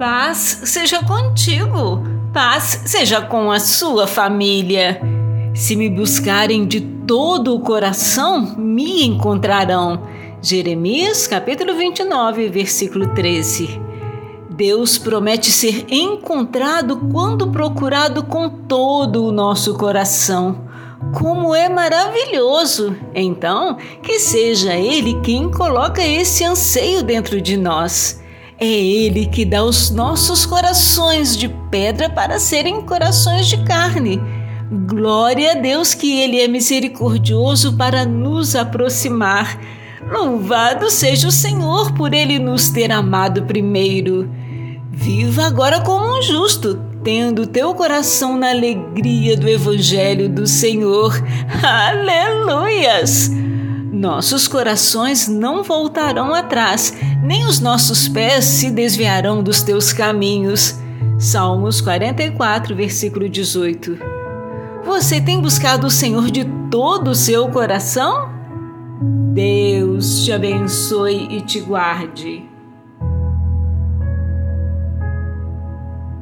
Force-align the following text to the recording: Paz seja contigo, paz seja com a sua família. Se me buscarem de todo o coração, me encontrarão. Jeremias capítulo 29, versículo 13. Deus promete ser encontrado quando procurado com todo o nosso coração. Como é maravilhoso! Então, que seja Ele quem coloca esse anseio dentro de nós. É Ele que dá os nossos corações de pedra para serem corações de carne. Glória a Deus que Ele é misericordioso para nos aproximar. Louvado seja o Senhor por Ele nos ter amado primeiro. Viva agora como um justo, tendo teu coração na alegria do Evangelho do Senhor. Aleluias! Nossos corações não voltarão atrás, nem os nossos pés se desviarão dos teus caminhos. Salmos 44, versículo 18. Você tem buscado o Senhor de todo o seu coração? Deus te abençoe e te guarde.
Paz 0.00 0.62
seja 0.64 1.04
contigo, 1.04 2.02
paz 2.32 2.84
seja 2.86 3.20
com 3.20 3.52
a 3.52 3.60
sua 3.60 4.06
família. 4.06 4.98
Se 5.54 5.76
me 5.76 5.90
buscarem 5.90 6.66
de 6.66 6.80
todo 6.80 7.54
o 7.54 7.60
coração, 7.60 8.56
me 8.56 9.04
encontrarão. 9.04 10.00
Jeremias 10.40 11.26
capítulo 11.26 11.74
29, 11.74 12.48
versículo 12.48 13.08
13. 13.08 13.78
Deus 14.48 14.96
promete 14.96 15.50
ser 15.50 15.84
encontrado 15.90 16.96
quando 17.12 17.50
procurado 17.50 18.22
com 18.22 18.48
todo 18.48 19.26
o 19.26 19.32
nosso 19.32 19.74
coração. 19.74 20.66
Como 21.12 21.54
é 21.54 21.68
maravilhoso! 21.68 22.96
Então, 23.14 23.76
que 24.02 24.18
seja 24.18 24.74
Ele 24.74 25.20
quem 25.20 25.50
coloca 25.50 26.02
esse 26.02 26.42
anseio 26.42 27.02
dentro 27.02 27.38
de 27.38 27.58
nós. 27.58 28.19
É 28.62 28.66
Ele 28.66 29.24
que 29.24 29.46
dá 29.46 29.64
os 29.64 29.88
nossos 29.90 30.44
corações 30.44 31.34
de 31.34 31.48
pedra 31.70 32.10
para 32.10 32.38
serem 32.38 32.82
corações 32.82 33.46
de 33.46 33.56
carne. 33.64 34.20
Glória 34.86 35.52
a 35.52 35.54
Deus 35.54 35.94
que 35.94 36.20
Ele 36.20 36.38
é 36.38 36.46
misericordioso 36.46 37.74
para 37.78 38.04
nos 38.04 38.54
aproximar. 38.54 39.58
Louvado 40.12 40.90
seja 40.90 41.28
o 41.28 41.32
Senhor 41.32 41.92
por 41.94 42.12
Ele 42.12 42.38
nos 42.38 42.68
ter 42.68 42.92
amado 42.92 43.44
primeiro. 43.44 44.30
Viva 44.92 45.46
agora 45.46 45.80
como 45.80 46.18
um 46.18 46.20
justo, 46.20 46.78
tendo 47.02 47.46
teu 47.46 47.74
coração 47.74 48.36
na 48.36 48.50
alegria 48.50 49.38
do 49.38 49.48
Evangelho 49.48 50.28
do 50.28 50.46
Senhor. 50.46 51.14
Aleluias! 51.62 53.30
Nossos 54.00 54.48
corações 54.48 55.28
não 55.28 55.62
voltarão 55.62 56.32
atrás, 56.32 56.96
nem 57.22 57.44
os 57.44 57.60
nossos 57.60 58.08
pés 58.08 58.46
se 58.46 58.70
desviarão 58.70 59.42
dos 59.42 59.62
teus 59.62 59.92
caminhos. 59.92 60.74
Salmos 61.18 61.82
44, 61.82 62.74
versículo 62.74 63.28
18. 63.28 63.98
Você 64.86 65.20
tem 65.20 65.38
buscado 65.38 65.86
o 65.86 65.90
Senhor 65.90 66.30
de 66.30 66.46
todo 66.70 67.10
o 67.10 67.14
seu 67.14 67.50
coração? 67.50 68.30
Deus 69.34 70.24
te 70.24 70.32
abençoe 70.32 71.28
e 71.30 71.42
te 71.42 71.60
guarde. 71.60 72.48